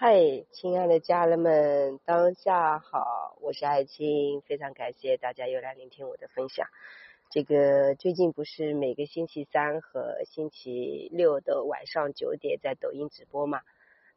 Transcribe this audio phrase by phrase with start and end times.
[0.00, 6.68] 嗨，亲爱的家人们，当下好，我是爱青，非常感谢大家又来聆听我的分享。
[7.32, 13.62] 这个最近不是每个星期三和星期六的晚上九点在抖音直播嘛，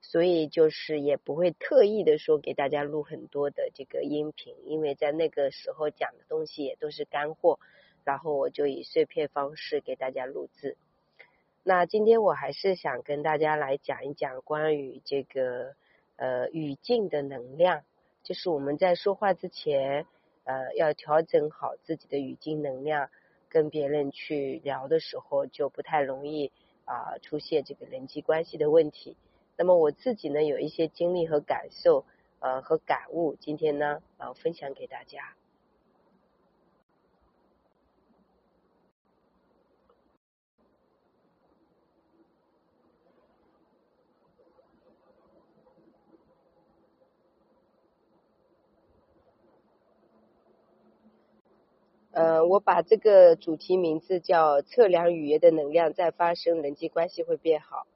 [0.02, 7.57] 所以就是也不会特意的说给大家录很多的这个音频，因为在那个时候讲的东西也都是干货，
[8.03, 10.77] 然后我就以碎片方式给大家录制。
[11.63, 15.76] 那今天我还是想跟大家来讲一讲关于这个
[16.16, 17.84] 呃语境的能量，
[18.23, 20.08] 就是我们在说话之前
[20.44, 23.12] 呃要调整好自己的语境能量，
[23.48, 26.52] 跟别人去聊的时候就不太容易
[26.86, 29.16] 啊出现这个人际关系的问题。
[29.55, 32.05] 那么我自己呢有一些经历和感受
[32.39, 35.36] 呃和感悟，今天呢啊分享给大家。
[52.22, 57.88] 呃，我把这个主题名字叫“测量语言的能量再发生，人际关系会变好”。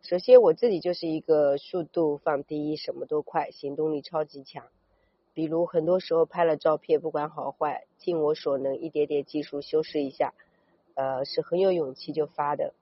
[0.00, 4.64] 首先，我自己就是一个速度放第一，什么都快，行动力超级强。
[5.34, 10.32] 比如，很多时候拍了照片，不管好坏，尽我所能，一点点技术修饰一下，
[10.94, 12.72] 呃，是很有勇气就发的。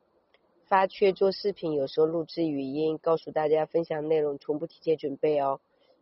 [0.66, 5.58] 发圈做视频，有时候录制语音，告诉大家分享内容，从不提前准备哦。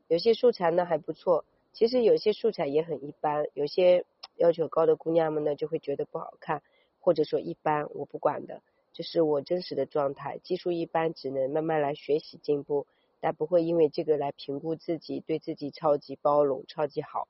[0.08, 4.04] 有些素材呢还不错，其实有些素材也很一般，有些。
[4.42, 6.62] 要求高的姑娘们呢，就会觉得不好看，
[6.98, 8.60] 或者说一般，我不管的，
[8.92, 10.38] 这是我真实的状态。
[10.42, 12.88] 技术一般，只能慢慢来学习进步，
[13.20, 17.28] 但不会因为这个来评估自己，对自己超级包容、超级好。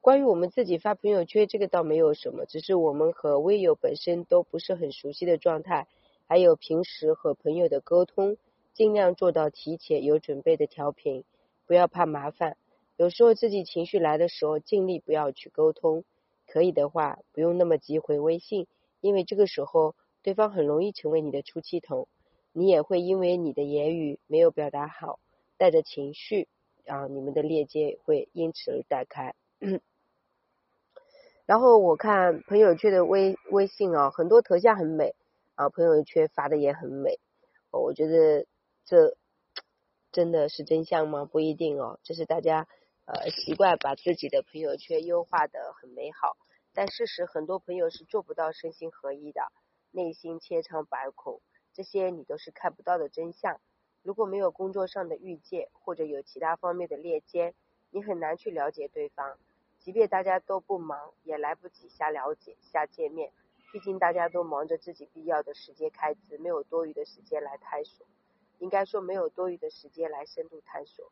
[0.00, 5.86] 关于我们自己发朋友圈，这个倒没有什么，只是我们和微友本身都不是很熟悉的状态，
[6.26, 8.38] 还有平时和朋友的沟通，
[8.72, 11.24] 尽量做到提前有准备的调频，
[11.66, 12.56] 不要怕麻烦。
[13.00, 16.04] 有时候自己情绪来的时候，尽力不要去沟通。
[16.46, 18.66] 可以的话，不用那么急回微信，
[19.00, 22.08] 因为这个时候对方很容易成为你的出气筒，
[22.52, 25.18] 你也会因为你的言语没有表达好，
[25.56, 26.46] 带着情绪
[26.84, 29.34] 啊，你们的链接会因此而断开。
[31.46, 35.14] 然后我看朋友圈的微微信啊，很多头像很美
[35.54, 37.18] 啊，朋友圈发的也很美，
[37.70, 38.44] 我觉得
[38.84, 39.16] 这
[40.12, 41.24] 真的是真相吗？
[41.24, 42.68] 不一定哦，这是大家。
[43.12, 46.36] 呃，习惯把自己的朋友圈优化的很美好，
[46.72, 49.42] 但事实很多朋友是做不到身心合一的，
[49.90, 51.40] 内心千疮百孔，
[51.72, 53.60] 这些你都是看不到的真相。
[54.04, 57.52] 如果没有工作上的遇见，或者有其他方面的链接，
[57.90, 59.38] 你很难去了解对方。
[59.80, 63.32] 即便大家都不忙，也来不及瞎了解、瞎见面，
[63.72, 68.06] 毕竟大家都忙着自己必要的时间开支，没有多余的时间来探索。
[68.60, 71.10] 应该说，没有多余的时间来深度探索。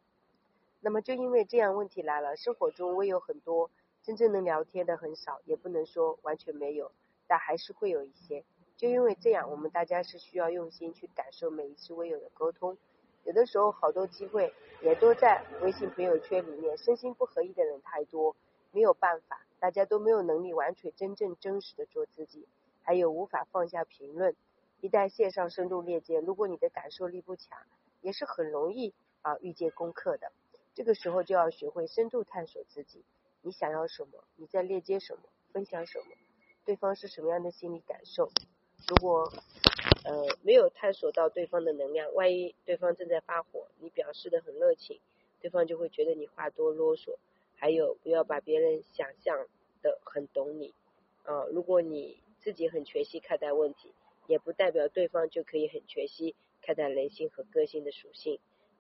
[0.81, 3.71] 那么就因为这样问题来了，生活中微有很多，
[4.03, 6.93] 真正能聊天的很少，也不能说完全没有，
[7.27, 8.45] 但还是会有一些。
[8.77, 12.79] 就因为这样，我们大家是需要用心去感受每一次微友的沟通。
[13.25, 18.37] 有的时候好多机会也都在微信朋友圈里面，身心不合一的人太多，
[18.71, 22.47] 没有办法，大家都没有能力完全真正真实的做自己，
[22.83, 24.37] 还有无法放下评论。
[24.81, 27.59] 一旦线上深度链接，如果你的感受力不强，
[28.01, 30.31] 也是很容易啊遇见功课的。
[30.79, 33.03] 这个时候就要学会深度探索自己，
[33.43, 34.23] 你想要什么？
[34.37, 35.23] 你在链接什么？
[35.53, 36.05] 分享什么？
[36.65, 38.31] 对方是什么样的心理感受？
[38.87, 39.29] 如果
[40.05, 45.01] 呃没有探索到对方的能量，万一对方正在发火，你表示的很热情，
[45.41, 47.17] 对方就会觉得你话多啰嗦。
[47.57, 49.49] 还有，不要把别人想象
[49.83, 50.73] 的很懂你
[51.25, 51.43] 啊。
[51.51, 53.93] 如果你自己很全息看待问题，
[54.29, 58.39] 也不代表对方就可以很全息看待人性和个性的属性。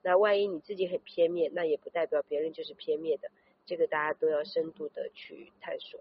[0.08, 3.30] 那万一你自己很片面，那也不代表别人就是片面的，
[3.66, 6.00] 这个大家都要深度的去探索。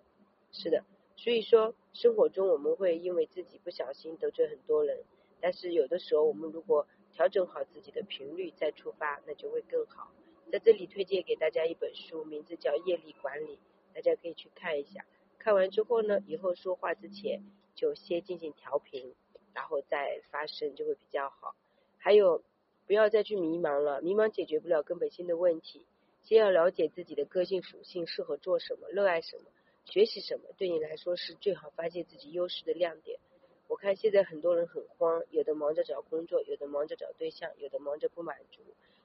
[0.54, 0.86] 是的，
[1.18, 5.04] 所以说生活中我们会因为自己不小心得罪很多人，
[5.42, 10.10] 但是有的时候我们如果调整好自己的频率再出发，那就会更好。
[10.50, 13.56] 在这里推荐给大家一本书，名字叫《业力管理》，
[13.94, 15.06] 大家可以去看一下。
[15.38, 17.44] 看完之后呢，以后说话之前
[17.76, 19.14] 就先进行调频，
[19.54, 21.54] 然后再发声就会比较好。
[21.98, 22.42] 还有。
[22.88, 25.86] 不要再去迷茫了，迷茫解决不了根本性的问题。
[26.24, 29.44] 先要了解自己的个性属性，适合做什么，热爱什么，
[29.86, 33.20] 学习什么，对你来说是最好发现自己优势的亮点。
[33.68, 38.62] 我看现在很多人很慌，有的忙着找工作，有的忙着找对象，有的忙着不满足，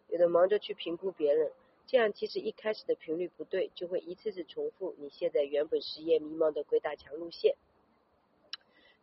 [0.09, 1.51] 有的忙着去评估别人。
[1.87, 7.57] 这样其实一开始的频率不对，就会一次次重复你现在原本失业迷茫的鬼打墙路线。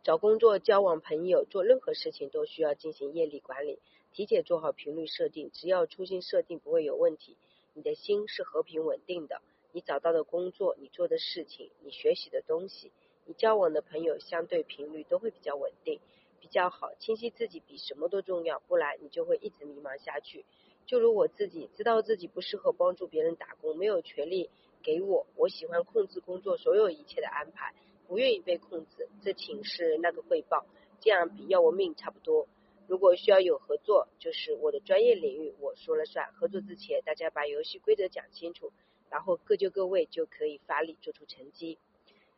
[0.02, 3.78] 找工作、交往朋友、做任何事情都需要进行业力管理。
[4.12, 7.36] 提前做好频率设定，只要初心设定不会有问题，
[7.74, 9.40] 你的心是和平稳定的，
[9.72, 12.90] 你找到的工作，你做的事情，你学习的东西，
[13.24, 16.00] 你交往的朋友，相对频率都会比较稳定，
[16.40, 16.92] 比较好。
[16.98, 20.44] 清晰自己比什么都重要，不然你就会一直迷茫下去。
[20.86, 24.50] 就如我自己知道自己不适合帮助别人打工，没有权利
[24.82, 27.72] 给我，我喜欢控制工作所有一切的安排，
[28.08, 29.08] 不愿意被控制。
[29.22, 30.66] 这请示那个汇报，
[31.00, 32.48] 这样比要我命差不多。
[32.90, 36.32] 如果需要有合作，就是我的专业领域，我说了算。
[36.32, 38.72] 合作之前，大家把游戏规则讲清楚，
[39.08, 41.78] 然后各就各位，就可以发力做出成绩。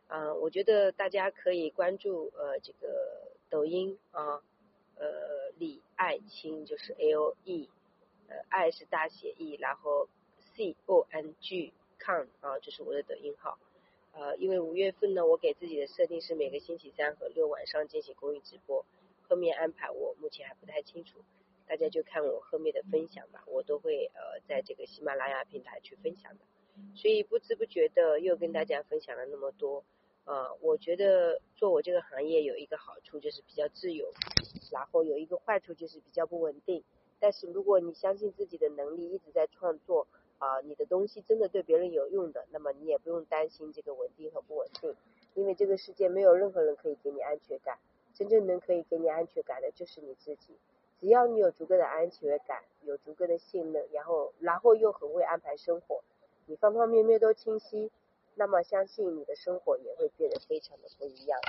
[0.09, 4.43] 嗯，我觉得大家可以关注呃这个抖音啊，
[4.95, 7.67] 呃李爱青就是 L E
[8.27, 8.35] 呃。
[8.49, 10.07] 爱是大写 E，然后
[10.55, 13.57] C O N G Con 啊，这是我的抖音号。
[14.11, 18.85] 呃，因为五月份呢，我给自己的设定是每个星期三和六晚上进行公益直播，
[19.33, 21.17] 后面安排我目前还不太清楚，
[21.65, 26.45] 大家就看我后面的分享吧，我都会呃在这个喜马拉雅平台去分享的。
[26.93, 29.83] 所以不知不觉的又跟大家分享了那么多，
[30.25, 34.13] 呃，我觉得做我这个行业有一个好处就是比较自由，
[34.71, 36.83] 然后有一个坏处就是比较不稳定。
[37.19, 40.05] 但是如果你相信自己的能力，一直在创作
[40.37, 44.95] 啊，你的东西真的对别人有用的，那么你也不用担心这个稳定和不稳定，
[45.33, 47.79] 因为这个世界没有任何人可以给你安全感，
[48.13, 50.57] 真正能可以给你安全感的就是你自己。
[50.99, 56.03] 只要你有足够的安全感，有足够的信任，然后然后又很会安排生活，
[56.45, 57.91] 你方方面面都清晰，
[58.35, 61.39] 那么相信你的生活也会变得非常的不一样。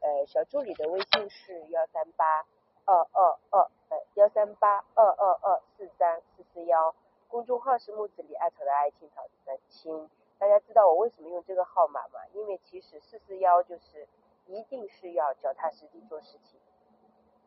[0.00, 2.46] 呃，小助理的微信是幺三八
[2.84, 3.70] 二二二。
[4.14, 6.92] 幺三八二二二四三四四幺，
[7.28, 10.10] 公众号是木子李艾草的爱青草的青。
[10.38, 12.20] 大家知道我为什么用这个号码吗？
[12.34, 14.08] 因为其实四四幺就是
[14.46, 16.58] 一定是要脚踏实地做事情，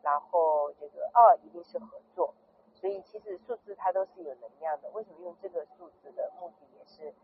[0.02, 2.34] 然后这个二一定是合作，
[2.74, 4.90] 所以其实数字它都是有能量的。
[4.90, 7.14] 为什么用这个数字的目的也是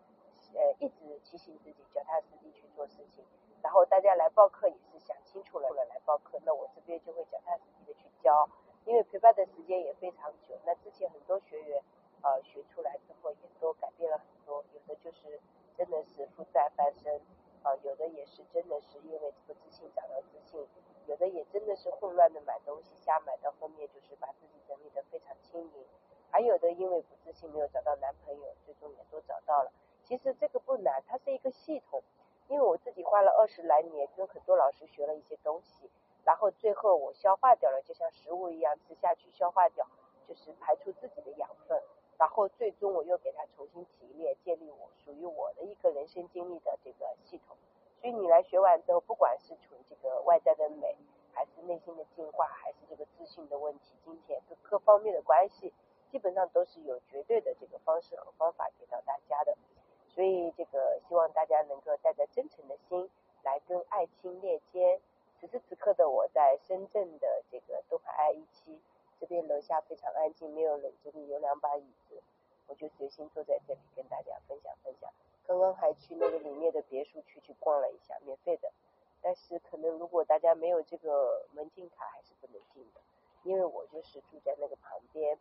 [0.54, 3.24] 呃一直提醒自己脚踏实地去做事情。
[3.62, 8.48] 然后大家来报课也是想清楚了来报课，那我这边就会脚踏实地的去教。
[8.84, 11.82] 因为陪伴的时间也非常久，那之前很多学员
[12.22, 15.40] 呃学出来之后也都改变了很多，有的就是
[15.76, 17.20] 真的是负债翻身，
[17.64, 20.64] 啊有的也是真的是因为不自信找到自信，
[21.06, 25.86] 有也真的是混乱的买东西瞎买，到后面就是把自己整理的非常轻盈，
[26.30, 29.72] 还有的因为不自信没有找到男朋友，最终也都找到了。
[30.04, 32.02] 其实这个不难，它是一个系统，
[32.48, 35.90] 因为我自己花了二十来年跟很多老师学了一些东西。
[36.24, 39.86] 然后最后我消化掉了，就像食物一样吃下去，消化掉
[40.26, 41.80] 就是排出自己的养分。
[42.18, 47.56] 然后最终我又给它重新提炼，建立我属于我的一个人生经历的这个系统。
[48.00, 50.96] 所以你来学完之后，不管是从这个外在的美，
[51.36, 55.70] 还是内心的进化，还是这个自信的问题、金钱各各方面的关系，
[56.10, 59.54] 基本上都是有绝对的这个方式和方法给到大家的。
[60.08, 63.10] 所以这个希望大家能够带着真诚的心
[63.42, 64.98] 来跟爱青链接。
[65.38, 68.80] 此时此刻的我在深圳的这个东海 I 一期，
[69.20, 72.22] 这边楼下非常安静，没有人，这里有两把椅子，
[72.66, 75.12] 我就随心坐在这里跟大家分享分享。
[75.46, 78.72] 刚刚还去那个里面的别墅区去逛了一下，免费的。
[79.26, 83.00] 但是可能如果大家没有这个门禁卡，还是不能进的。
[83.42, 85.36] 因为我就是住在那个旁边，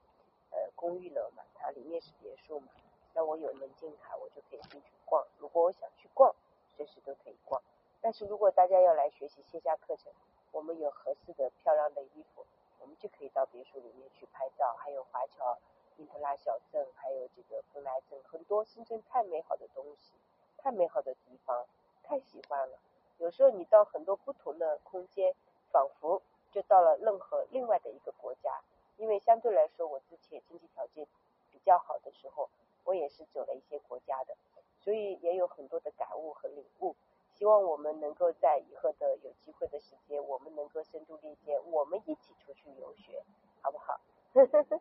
[0.50, 2.70] 呃，公寓楼嘛，它里面是别墅嘛，
[3.14, 5.24] 那我有门禁卡，我就可以进去逛。
[5.38, 6.34] 如果我想去逛，
[6.76, 7.62] 随时都可以逛。
[8.02, 10.12] 但是如果大家要来学习线下课程，
[10.52, 12.44] 我们有合适的漂亮的衣服，
[12.80, 14.74] 我们就可以到别墅里面去拍照。
[14.80, 15.56] 还有华侨
[15.98, 20.14] 因特拉小镇，还有这个蓬莱镇，很多深圳太美好的东西，
[20.58, 21.68] 太美好的地方，
[22.02, 22.80] 太喜欢了。
[23.18, 25.34] 有时候你到很多不同的空间，
[25.72, 28.62] 仿佛就到了任何另外的一个国家。
[28.98, 31.06] 因为相对来说，我之前经济条件
[31.52, 32.50] 比较好的时候，
[32.84, 34.36] 我也是走了一些国家的，
[34.80, 36.96] 所以也有很多的感悟和领悟。
[37.34, 43.22] 希望我们能够在以后的有机会的时间，我们能够深度链接，我们一起出去游学，
[43.62, 44.00] 好不好？
[44.34, 44.80] 呵呵呵，